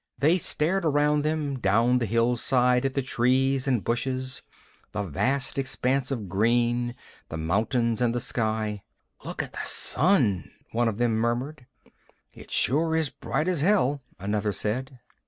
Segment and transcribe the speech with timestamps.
[0.17, 4.41] They stared around them, down the hillside at the trees and bushes,
[4.93, 6.95] the vast expanse of green,
[7.29, 8.81] the mountains and the sky.
[9.23, 11.67] "Look at the Sun," one of them murmured.
[12.33, 14.97] "It sure is bright as hell," another said.